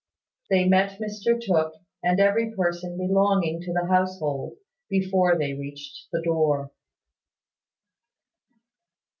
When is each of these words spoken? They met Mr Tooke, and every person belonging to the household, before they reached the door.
They 0.49 0.67
met 0.67 0.99
Mr 0.99 1.39
Tooke, 1.39 1.75
and 2.01 2.19
every 2.19 2.55
person 2.55 2.97
belonging 2.97 3.61
to 3.61 3.71
the 3.71 3.85
household, 3.85 4.57
before 4.89 5.37
they 5.37 5.53
reached 5.53 6.07
the 6.11 6.23
door. 6.23 6.71